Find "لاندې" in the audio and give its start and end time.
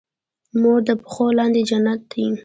1.37-1.59